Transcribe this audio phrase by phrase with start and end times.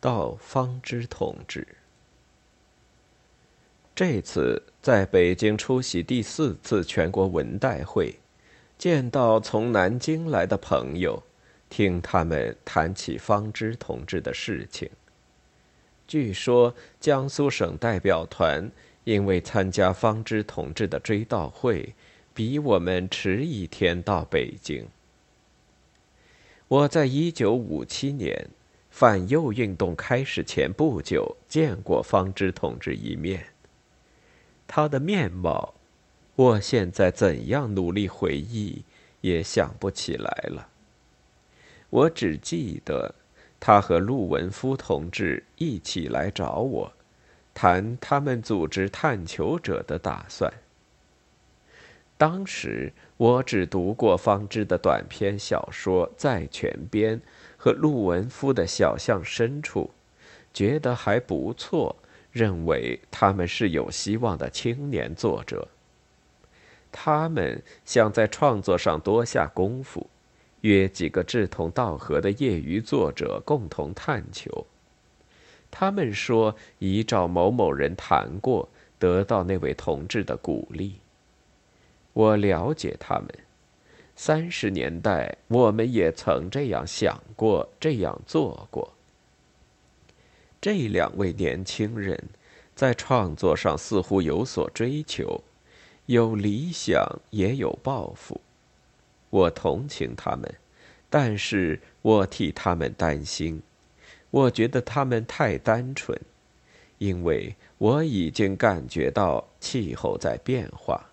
[0.00, 1.68] 到方知同志。
[3.94, 8.18] 这次在北京出席第四次全国文代会，
[8.78, 11.22] 见到从南京来的朋友，
[11.68, 14.90] 听他们谈起方知同志的事情。
[16.08, 18.70] 据说江苏省代表团
[19.04, 21.94] 因为参加方知同志的追悼会，
[22.32, 24.88] 比我们迟一天到北京。
[26.68, 28.48] 我在一九五七年
[28.90, 33.46] 反右运动开始前不久见过方知同志一面。
[34.66, 35.74] 他的面貌，
[36.36, 38.84] 我现在怎样努力回忆
[39.20, 40.68] 也想不起来了。
[41.88, 43.14] 我只记得
[43.58, 46.92] 他和陆文夫同志一起来找我，
[47.54, 50.52] 谈他们组织探求者的打算。
[52.16, 57.18] 当时我只读过方知的短篇小说《在泉边》
[57.62, 59.90] 和陆文夫的小巷深处，
[60.54, 61.94] 觉得还不错。
[62.32, 65.66] 认为他们是有希望的青年作者。
[66.92, 70.08] 他们想在创作上多下功夫，
[70.60, 74.64] 约几个志同道合的业余作者共同探求。
[75.72, 81.00] 他们说已找某某人谈过，得到那位同志的鼓励。
[82.12, 83.28] 我了解他们。
[84.22, 88.92] 三十年代，我们也曾这样想过，这样做过。
[90.60, 92.22] 这两位年轻人，
[92.74, 95.42] 在创作上似乎有所追求，
[96.04, 98.38] 有理想也有抱负。
[99.30, 100.54] 我同情他们，
[101.08, 103.62] 但是我替他们担心。
[104.30, 106.20] 我觉得他们太单纯，
[106.98, 111.06] 因为我已经感觉到气候在变化。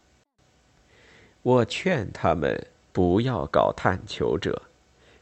[1.41, 4.59] 我劝他们不要搞探求者，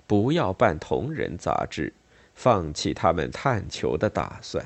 [0.08, 1.92] 不要办同人杂志。
[2.34, 4.66] 放弃他们探求的打算。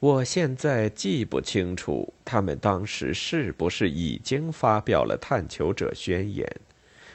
[0.00, 6.50] 我现在记不清楚他们当时是不是已经发表了探求者宣言，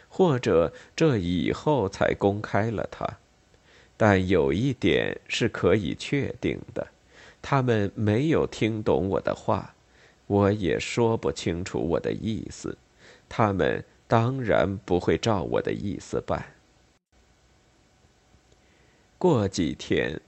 [0.07, 3.05] 或者这以后才公开了它。
[3.97, 6.87] 但有一点是可以确定的：
[7.41, 9.73] 他们没有听懂我的话，
[10.27, 12.77] 我也说不清楚我的意思。
[13.27, 16.45] 他们当然不会照我的意思办。
[19.17, 20.19] 过几天，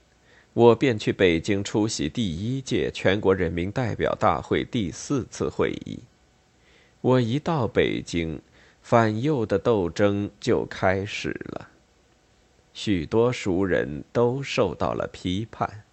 [0.54, 5.98] 我便去北京出席第一届全国人民代表大会第四次会议。
[7.02, 8.40] 我一到北京，
[8.80, 11.68] 反右的斗争就开始了。
[12.72, 15.84] 许多熟人都受到了批判。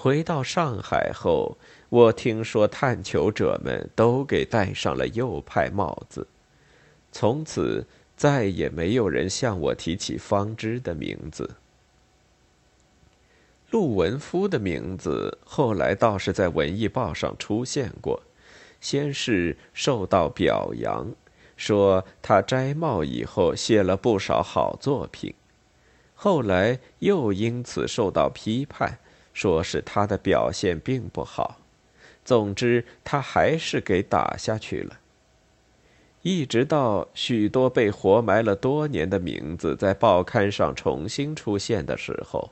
[0.00, 6.28] 回到上海后，我听说探求者们都给戴上了右派帽子，
[7.10, 7.84] 从此。
[8.16, 11.54] 再也没有人向我提起方知的名字。
[13.70, 18.20] 陆文夫的名字后来倒是在《文艺报》上出现过，
[18.80, 21.14] 先是受到表扬，
[21.56, 25.32] 说他摘帽以后写了不少好作品，
[26.16, 28.98] 后来又因此受到批判，
[29.38, 31.60] 说是他的表现并不好。
[32.24, 34.98] 总之，他还是给打下去了。
[36.22, 42.50] 一直到许多被活埋了多年的名字在报刊上重新出现的时候，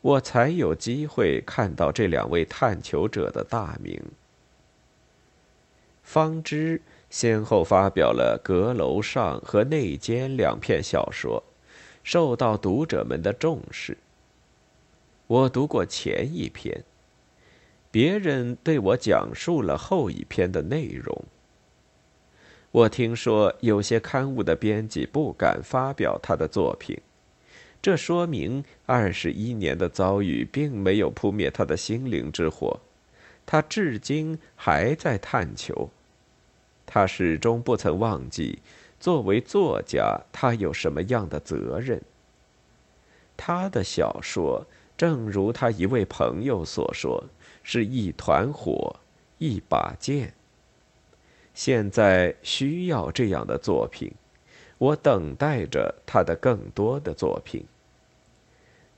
[0.00, 4.02] 我才有机会看到这两位探求者的大名。
[6.02, 11.44] 方知先后发表了《阁楼上》和《内奸》两篇小说，
[12.02, 13.96] 受到读者们的重视。
[15.28, 16.84] 我读过前一篇，
[17.90, 21.24] 别人对我讲述了后一篇的内容。
[22.70, 26.96] 我听说有些刊物的编辑不敢发表他的作品，
[27.82, 32.78] 这说明二十一年的遭遇并没有扑灭他的心灵之火，
[33.44, 35.90] 他至今还在探求，
[36.84, 38.60] 他始终不曾忘记，
[39.00, 42.00] 作为作家他有什么样的责任。
[43.36, 44.66] 他的小说，
[44.96, 47.24] 正如他一位朋友所说，
[47.62, 48.96] 是一团火，
[49.38, 50.32] 一把剑。
[51.52, 54.12] 现在需要这样的作品，
[54.78, 57.64] 我等待着他的更多的作品。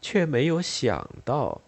[0.00, 1.61] 却没有想到，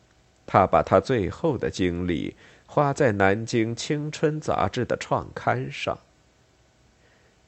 [0.46, 2.36] 他把他最后的精力
[2.66, 5.98] 花在《南京青春》杂志的创刊上。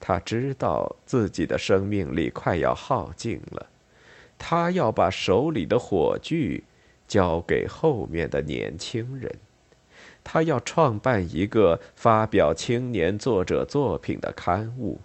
[0.01, 3.69] 他知道自己的生命力快要耗尽了，
[4.37, 6.65] 他要把手里的火炬
[7.13, 9.31] 交给后面的年轻人。
[10.25, 14.99] 他要创办一个发表青年作者作品的刊物。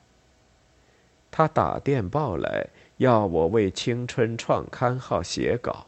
[1.29, 5.87] 他打电报来要我为《青春》创刊号写稿，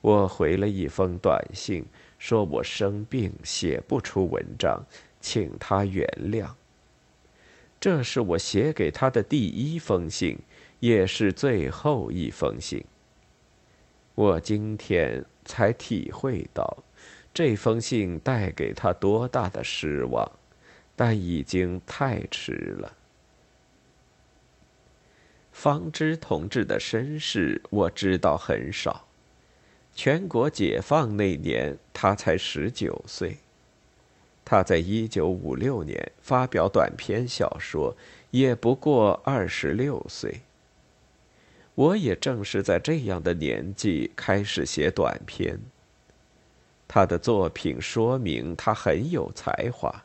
[0.00, 1.84] 我回了一封短信，
[2.18, 4.84] 说我生病，写不出文章，
[5.20, 6.48] 请他原谅。
[7.78, 10.40] 这是我写给他的第一封信，
[10.80, 12.84] 也是最后一封信。
[14.20, 16.84] 我今天才体会到，
[17.32, 20.30] 这封信带给他多大的失望，
[20.94, 22.92] 但已经太迟了。
[25.52, 29.08] 方知同志的身世我知道很少，
[29.94, 33.38] 全国解放那年他才十九岁。
[34.44, 37.96] 他在一九五六年发表短篇小说，
[38.32, 40.42] 也不过二十六岁。
[41.80, 45.58] 我也正是在这样的年纪开始写短篇。
[46.86, 50.04] 他的作品说明他很有才华，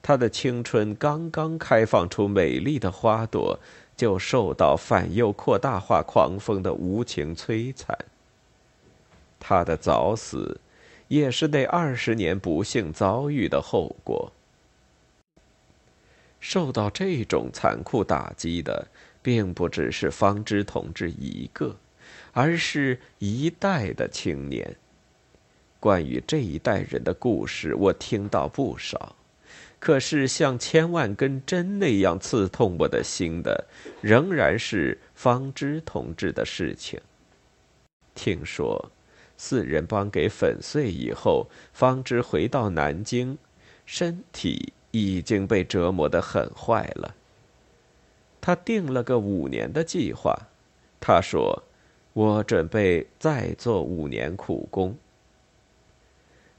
[0.00, 3.58] 他的青春刚刚开放出美丽的花朵，
[3.96, 7.98] 就受到反右扩大化狂风的无情摧残。
[9.40, 10.60] 他的早死。
[11.08, 14.30] 也是那二十年不幸遭遇的后果。
[16.38, 18.86] 受到这种残酷打击的，
[19.22, 21.76] 并不只是方知同志一个，
[22.32, 24.76] 而是一代的青年。
[25.78, 29.16] 关于这一代人的故事，我听到不少，
[29.78, 33.66] 可是像千万根针那样刺痛我的心的，
[34.00, 37.00] 仍然是方知同志的事情。
[38.14, 38.90] 听说。
[39.42, 43.38] 四人帮给粉碎以后，方知回到南京，
[43.86, 47.14] 身体已经被折磨得很坏了。
[48.40, 50.48] 他定了个五年的计划，
[51.00, 51.64] 他说
[52.14, 54.96] ：“我准备再做五年苦工。”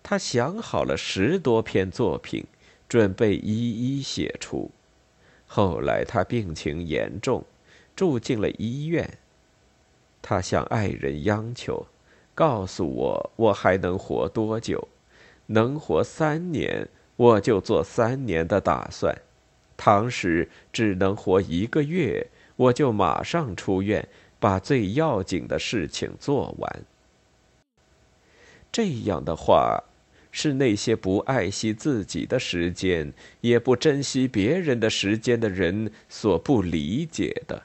[0.03, 2.45] 他想好了十多篇作品，
[2.87, 4.71] 准备一一写出。
[5.47, 7.43] 后来他病情严重，
[7.95, 9.17] 住进了医院。
[10.21, 11.85] 他向爱人央求。
[12.33, 14.87] 告诉我，我还能活多久？
[15.47, 16.87] 能活三年，
[17.17, 19.13] 我就做三年的打算；
[19.83, 24.07] 倘使只能活一个月，我就马上出院，
[24.39, 26.81] 把最要紧的事情做完。
[28.71, 29.83] 这样的话，
[30.31, 37.63] 是那些不爱惜自己的时间，也不珍惜别人的时间的人所不理解的。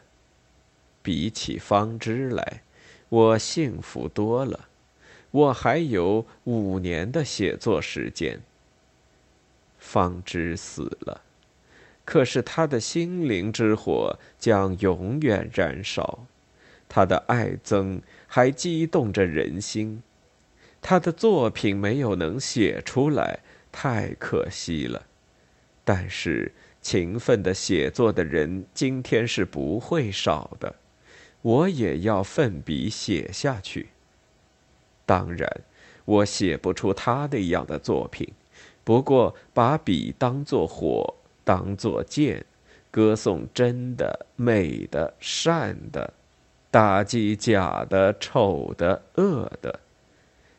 [1.03, 2.63] 比起方知来。
[3.11, 4.69] 我幸福多了，
[5.31, 8.41] 我还有五年的写作时间。
[9.79, 11.21] 方知死了，
[12.07, 16.21] 可是他的心灵之火将永远燃烧，
[16.89, 20.03] 他的爱憎还激动着人心，
[20.81, 25.05] 他的作品没有能写出来，太可惜了。
[25.85, 30.77] 但是勤奋的写作的人，今天是不会少的。
[31.43, 33.89] 我也要奋笔写下去。
[35.05, 35.49] 当然，
[36.05, 38.33] 我写不出他那样的作品，
[38.85, 41.15] 不过把笔当作火，
[41.47, 42.45] 当作剑，
[42.91, 46.13] 歌颂真的、美的、善的，
[46.73, 49.79] 打击假的、丑的、恶的，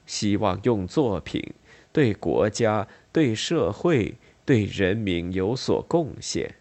[0.05, 1.43] 希望用作品
[1.91, 6.55] 对国家、对社会、对人民有所贡献。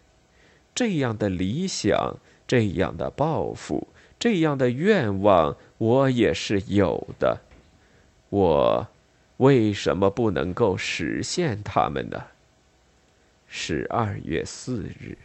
[0.74, 2.16] 这样的理想，
[2.48, 3.86] 这样的抱负。
[4.18, 7.42] 这样的愿望我也是有的，
[8.30, 8.88] 我
[9.36, 12.24] 为什么不能够实现它们呢？
[13.58, 15.16] 十二月四日。